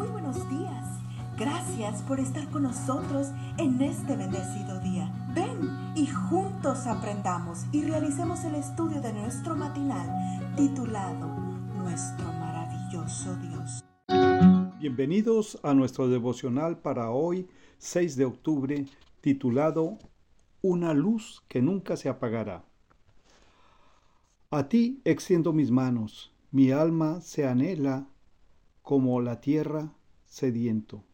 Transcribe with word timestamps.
Muy 0.00 0.08
buenos 0.08 0.48
días. 0.48 0.86
Gracias 1.38 2.00
por 2.00 2.20
estar 2.20 2.48
con 2.48 2.62
nosotros 2.62 3.32
en 3.58 3.82
este 3.82 4.16
bendecido 4.16 4.80
día. 4.80 5.12
Ven 5.34 5.92
y 5.94 6.06
juntos 6.06 6.86
aprendamos 6.86 7.66
y 7.70 7.82
realicemos 7.82 8.42
el 8.44 8.54
estudio 8.54 9.02
de 9.02 9.12
nuestro 9.12 9.54
matinal 9.54 10.08
titulado 10.56 11.28
Nuestro 11.76 12.24
maravilloso 12.32 13.36
Dios. 13.42 13.84
Bienvenidos 14.78 15.58
a 15.62 15.74
nuestro 15.74 16.08
devocional 16.08 16.78
para 16.78 17.10
hoy, 17.10 17.46
6 17.76 18.16
de 18.16 18.24
octubre, 18.24 18.86
titulado 19.20 19.98
Una 20.62 20.94
luz 20.94 21.42
que 21.46 21.60
nunca 21.60 21.98
se 21.98 22.08
apagará. 22.08 22.64
A 24.50 24.66
ti 24.66 25.02
extiendo 25.04 25.52
mis 25.52 25.70
manos, 25.70 26.32
mi 26.52 26.70
alma 26.70 27.20
se 27.20 27.46
anhela 27.46 28.06
como 28.90 29.20
la 29.20 29.40
tierra 29.40 29.92
sediento. 30.26 31.04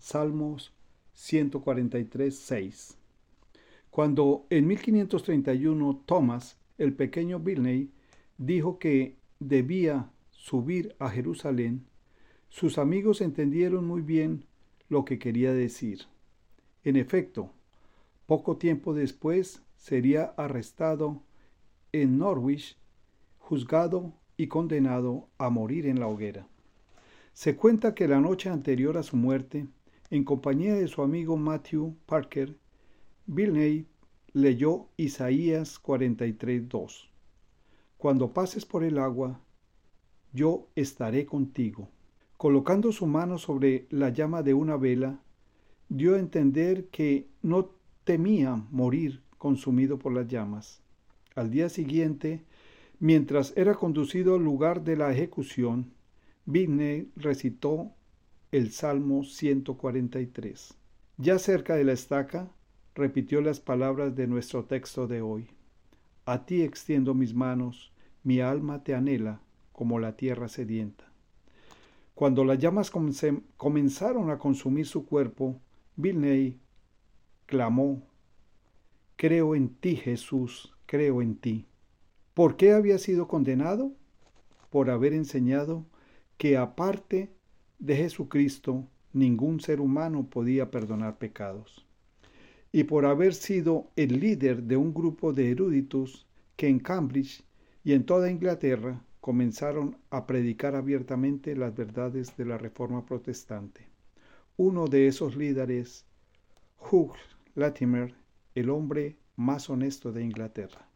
Salmos 0.00 0.74
143, 1.12 2.36
6. 2.36 2.98
Cuando 3.88 4.48
en 4.50 4.66
1531 4.66 6.02
Thomas, 6.06 6.58
el 6.76 6.92
pequeño 6.92 7.38
Bilney, 7.38 7.92
dijo 8.36 8.80
que 8.80 9.16
debía 9.38 10.10
subir 10.32 10.96
a 10.98 11.08
Jerusalén, 11.08 11.86
sus 12.48 12.78
amigos 12.78 13.20
entendieron 13.20 13.86
muy 13.86 14.02
bien 14.02 14.44
lo 14.88 15.04
que 15.04 15.20
quería 15.20 15.52
decir. 15.52 16.06
En 16.82 16.96
efecto, 16.96 17.52
poco 18.26 18.56
tiempo 18.56 18.92
después 18.92 19.62
sería 19.76 20.34
arrestado 20.36 21.22
en 21.92 22.18
Norwich, 22.18 22.76
juzgado 23.38 24.14
y 24.36 24.48
condenado 24.48 25.28
a 25.38 25.48
morir 25.48 25.86
en 25.86 26.00
la 26.00 26.08
hoguera. 26.08 26.48
Se 27.32 27.56
cuenta 27.56 27.94
que 27.94 28.08
la 28.08 28.20
noche 28.20 28.50
anterior 28.50 28.98
a 28.98 29.02
su 29.02 29.16
muerte, 29.16 29.66
en 30.10 30.24
compañía 30.24 30.74
de 30.74 30.88
su 30.88 31.02
amigo 31.02 31.36
Matthew 31.36 31.96
Parker, 32.06 32.58
Bilney 33.26 33.86
leyó 34.32 34.88
Isaías 34.96 35.80
43.2. 35.82 37.08
Cuando 37.96 38.32
pases 38.32 38.66
por 38.66 38.82
el 38.84 38.98
agua, 38.98 39.40
yo 40.32 40.68
estaré 40.74 41.26
contigo. 41.26 41.88
Colocando 42.36 42.92
su 42.92 43.06
mano 43.06 43.38
sobre 43.38 43.86
la 43.90 44.10
llama 44.10 44.42
de 44.42 44.54
una 44.54 44.76
vela, 44.76 45.20
dio 45.88 46.14
a 46.14 46.18
entender 46.18 46.88
que 46.88 47.28
no 47.42 47.70
temía 48.04 48.64
morir 48.70 49.22
consumido 49.38 49.98
por 49.98 50.12
las 50.12 50.28
llamas. 50.28 50.82
Al 51.34 51.50
día 51.50 51.68
siguiente, 51.68 52.44
mientras 52.98 53.52
era 53.56 53.74
conducido 53.74 54.36
al 54.36 54.44
lugar 54.44 54.82
de 54.82 54.96
la 54.96 55.12
ejecución, 55.12 55.92
Bilney 56.50 57.12
recitó 57.14 57.92
el 58.50 58.72
Salmo 58.72 59.22
143. 59.22 60.74
Ya 61.16 61.38
cerca 61.38 61.76
de 61.76 61.84
la 61.84 61.92
estaca, 61.92 62.50
repitió 62.96 63.40
las 63.40 63.60
palabras 63.60 64.16
de 64.16 64.26
nuestro 64.26 64.64
texto 64.64 65.06
de 65.06 65.22
hoy. 65.22 65.46
A 66.24 66.46
ti 66.46 66.62
extiendo 66.62 67.14
mis 67.14 67.34
manos, 67.34 67.92
mi 68.24 68.40
alma 68.40 68.82
te 68.82 68.96
anhela 68.96 69.40
como 69.70 70.00
la 70.00 70.16
tierra 70.16 70.48
sedienta. 70.48 71.04
Cuando 72.16 72.44
las 72.44 72.58
llamas 72.58 72.90
comenzaron 73.56 74.30
a 74.30 74.38
consumir 74.38 74.86
su 74.86 75.06
cuerpo, 75.06 75.60
Bilney 75.94 76.58
clamó, 77.46 78.02
Creo 79.14 79.54
en 79.54 79.68
ti, 79.68 79.94
Jesús, 79.94 80.74
creo 80.86 81.22
en 81.22 81.36
ti. 81.36 81.66
¿Por 82.34 82.56
qué 82.56 82.72
había 82.72 82.98
sido 82.98 83.28
condenado? 83.28 83.92
Por 84.68 84.90
haber 84.90 85.12
enseñado 85.12 85.86
que 86.40 86.56
aparte 86.56 87.28
de 87.78 87.96
Jesucristo 87.96 88.88
ningún 89.12 89.60
ser 89.60 89.78
humano 89.78 90.30
podía 90.30 90.70
perdonar 90.70 91.18
pecados, 91.18 91.86
y 92.72 92.84
por 92.84 93.04
haber 93.04 93.34
sido 93.34 93.90
el 93.94 94.20
líder 94.20 94.62
de 94.62 94.78
un 94.78 94.94
grupo 94.94 95.34
de 95.34 95.50
eruditos 95.50 96.26
que 96.56 96.68
en 96.68 96.78
Cambridge 96.78 97.44
y 97.84 97.92
en 97.92 98.06
toda 98.06 98.30
Inglaterra 98.30 99.04
comenzaron 99.20 99.98
a 100.08 100.26
predicar 100.26 100.76
abiertamente 100.76 101.54
las 101.54 101.76
verdades 101.76 102.34
de 102.38 102.46
la 102.46 102.56
Reforma 102.56 103.04
Protestante. 103.04 103.86
Uno 104.56 104.86
de 104.86 105.08
esos 105.08 105.36
líderes, 105.36 106.06
Hugh 106.90 107.16
Latimer, 107.54 108.14
el 108.54 108.70
hombre 108.70 109.18
más 109.36 109.68
honesto 109.68 110.10
de 110.10 110.24
Inglaterra. 110.24 110.88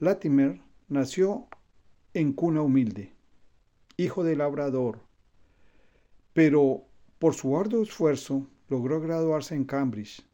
Latimer 0.00 0.60
nació 0.88 1.46
en 2.12 2.32
cuna 2.32 2.62
humilde 2.62 3.12
hijo 3.96 4.24
de 4.24 4.36
labrador, 4.36 5.00
pero 6.32 6.84
por 7.18 7.34
su 7.34 7.56
arduo 7.56 7.82
esfuerzo 7.82 8.46
logró 8.68 9.00
graduarse 9.00 9.54
en 9.54 9.64
Cambridge. 9.64 10.24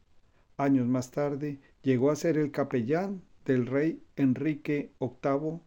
Años 0.57 0.87
más 0.87 1.11
tarde 1.11 1.59
llegó 1.83 2.11
a 2.11 2.15
ser 2.15 2.37
el 2.37 2.51
capellán 2.51 3.21
del 3.45 3.65
rey 3.65 4.01
Enrique 4.15 4.91
VIII 4.99 5.59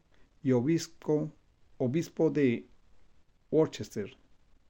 y 0.42 0.52
obispo, 0.52 1.32
obispo 1.78 2.30
de 2.30 2.66
Worcester. 3.50 4.16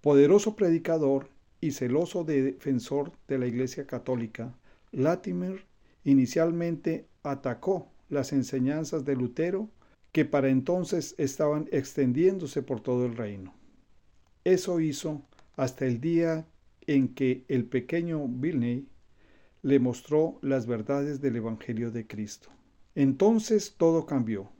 Poderoso 0.00 0.56
predicador 0.56 1.28
y 1.60 1.70
celoso 1.70 2.24
defensor 2.24 3.12
de 3.28 3.38
la 3.38 3.46
Iglesia 3.46 3.86
Católica, 3.86 4.54
Latimer 4.90 5.64
inicialmente 6.04 7.06
atacó 7.22 7.88
las 8.08 8.32
enseñanzas 8.32 9.04
de 9.04 9.14
Lutero 9.14 9.68
que 10.12 10.24
para 10.26 10.50
entonces 10.50 11.14
estaban 11.18 11.68
extendiéndose 11.72 12.62
por 12.62 12.80
todo 12.80 13.06
el 13.06 13.16
reino. 13.16 13.54
Eso 14.44 14.80
hizo 14.80 15.22
hasta 15.56 15.86
el 15.86 16.00
día 16.00 16.46
en 16.86 17.14
que 17.14 17.44
el 17.48 17.64
pequeño 17.64 18.26
Bilney 18.28 18.86
le 19.62 19.78
mostró 19.78 20.38
las 20.42 20.66
verdades 20.66 21.20
del 21.20 21.36
Evangelio 21.36 21.90
de 21.90 22.06
Cristo. 22.06 22.50
Entonces 22.94 23.74
todo 23.76 24.04
cambió. 24.04 24.50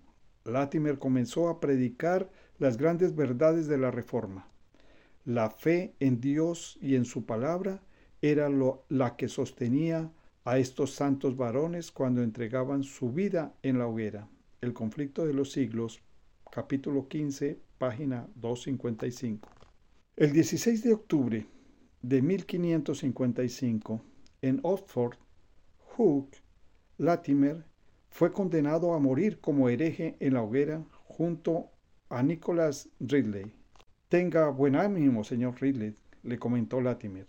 Latimer 0.44 0.98
comenzó 0.98 1.48
a 1.48 1.60
predicar 1.60 2.30
las 2.58 2.76
grandes 2.76 3.14
verdades 3.14 3.66
de 3.66 3.78
la 3.78 3.90
Reforma. 3.90 4.48
La 5.24 5.50
fe 5.50 5.94
en 6.00 6.20
Dios 6.20 6.78
y 6.80 6.94
en 6.94 7.04
su 7.04 7.26
palabra 7.26 7.82
era 8.22 8.48
lo, 8.48 8.84
la 8.88 9.16
que 9.16 9.28
sostenía 9.28 10.10
a 10.44 10.58
estos 10.58 10.92
santos 10.92 11.36
varones 11.36 11.92
cuando 11.92 12.22
entregaban 12.22 12.84
su 12.84 13.12
vida 13.12 13.54
en 13.62 13.78
la 13.78 13.86
hoguera. 13.86 14.28
El 14.62 14.74
conflicto 14.74 15.26
de 15.26 15.34
los 15.34 15.50
siglos, 15.50 16.00
capítulo 16.52 17.08
15, 17.08 17.58
página 17.78 18.28
255. 18.36 19.48
El 20.14 20.32
16 20.32 20.84
de 20.84 20.92
octubre 20.92 21.46
de 22.00 22.22
1555, 22.22 24.00
en 24.40 24.60
Oxford, 24.62 25.16
Hugh 25.98 26.28
Latimer 26.96 27.64
fue 28.08 28.30
condenado 28.30 28.94
a 28.94 29.00
morir 29.00 29.40
como 29.40 29.68
hereje 29.68 30.16
en 30.20 30.34
la 30.34 30.42
hoguera 30.42 30.84
junto 31.06 31.72
a 32.08 32.22
Nicholas 32.22 32.88
Ridley. 33.00 33.52
Tenga 34.08 34.48
buen 34.50 34.76
ánimo, 34.76 35.24
señor 35.24 35.60
Ridley, 35.60 35.96
le 36.22 36.38
comentó 36.38 36.80
Latimer. 36.80 37.26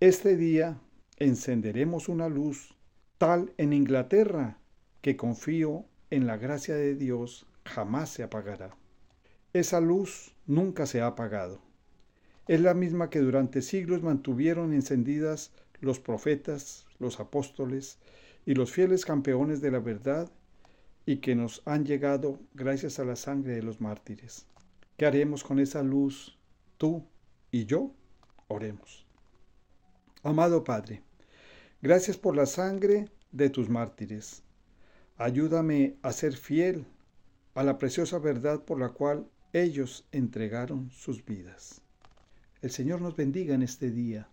Este 0.00 0.36
día 0.36 0.78
encenderemos 1.16 2.10
una 2.10 2.28
luz 2.28 2.76
tal 3.16 3.54
en 3.56 3.72
Inglaterra 3.72 4.58
que 5.00 5.16
confío 5.16 5.86
en 6.14 6.26
la 6.26 6.36
gracia 6.36 6.76
de 6.76 6.94
Dios 6.94 7.46
jamás 7.64 8.08
se 8.08 8.22
apagará. 8.22 8.76
Esa 9.52 9.80
luz 9.80 10.34
nunca 10.46 10.86
se 10.86 11.00
ha 11.00 11.08
apagado. 11.08 11.60
Es 12.46 12.60
la 12.60 12.74
misma 12.74 13.10
que 13.10 13.18
durante 13.18 13.62
siglos 13.62 14.02
mantuvieron 14.02 14.72
encendidas 14.72 15.52
los 15.80 15.98
profetas, 15.98 16.86
los 16.98 17.18
apóstoles 17.18 17.98
y 18.46 18.54
los 18.54 18.70
fieles 18.70 19.04
campeones 19.04 19.60
de 19.60 19.72
la 19.72 19.80
verdad 19.80 20.30
y 21.04 21.16
que 21.16 21.34
nos 21.34 21.62
han 21.66 21.84
llegado 21.84 22.38
gracias 22.54 22.98
a 23.00 23.04
la 23.04 23.16
sangre 23.16 23.54
de 23.54 23.62
los 23.62 23.80
mártires. 23.80 24.46
¿Qué 24.96 25.06
haremos 25.06 25.42
con 25.42 25.58
esa 25.58 25.82
luz 25.82 26.38
tú 26.78 27.04
y 27.50 27.66
yo? 27.66 27.90
Oremos. 28.46 29.04
Amado 30.22 30.62
Padre, 30.62 31.02
gracias 31.82 32.16
por 32.16 32.36
la 32.36 32.46
sangre 32.46 33.08
de 33.32 33.50
tus 33.50 33.68
mártires. 33.68 34.43
Ayúdame 35.16 35.94
a 36.02 36.10
ser 36.12 36.34
fiel 36.34 36.86
a 37.54 37.62
la 37.62 37.78
preciosa 37.78 38.18
verdad 38.18 38.64
por 38.64 38.80
la 38.80 38.88
cual 38.88 39.28
ellos 39.52 40.04
entregaron 40.10 40.90
sus 40.90 41.24
vidas. 41.24 41.82
El 42.62 42.70
Señor 42.70 43.00
nos 43.00 43.14
bendiga 43.14 43.54
en 43.54 43.62
este 43.62 43.92
día. 43.92 44.28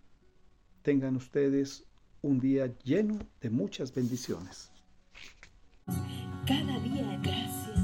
Tengan 0.81 1.15
ustedes 1.15 1.85
un 2.23 2.39
día 2.39 2.73
lleno 2.83 3.19
de 3.41 3.51
muchas 3.51 3.93
bendiciones. 3.93 4.71
Cada 6.47 6.79
día 6.79 7.19
gracias. 7.21 7.79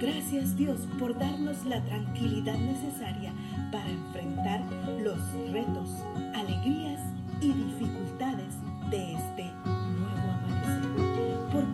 Gracias 0.00 0.56
Dios 0.56 0.80
por 0.98 1.16
darnos 1.16 1.64
la 1.66 1.84
tranquilidad 1.84 2.58
necesaria 2.58 3.32
para 3.70 3.88
enfrentar 3.88 4.64
los 5.04 5.18
retos, 5.52 5.88
alegrías 6.34 7.00
y 7.40 7.52
dificultades 7.52 8.54
de 8.90 9.14
este 9.14 9.57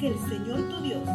el 0.07 0.19
Señor 0.29 0.69
tu 0.69 0.83
Dios 0.83 1.09